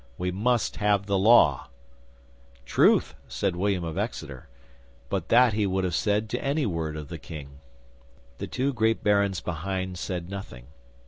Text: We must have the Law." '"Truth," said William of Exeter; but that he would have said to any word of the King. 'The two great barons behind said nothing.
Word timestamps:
We 0.17 0.31
must 0.31 0.77
have 0.77 1.05
the 1.05 1.15
Law." 1.15 1.67
'"Truth," 2.65 3.13
said 3.27 3.55
William 3.55 3.83
of 3.83 3.99
Exeter; 3.99 4.49
but 5.09 5.29
that 5.29 5.53
he 5.53 5.67
would 5.67 5.83
have 5.83 5.93
said 5.93 6.27
to 6.29 6.43
any 6.43 6.65
word 6.65 6.97
of 6.97 7.09
the 7.09 7.19
King. 7.19 7.59
'The 8.39 8.47
two 8.47 8.73
great 8.73 9.03
barons 9.03 9.41
behind 9.41 9.99
said 9.99 10.27
nothing. 10.27 10.69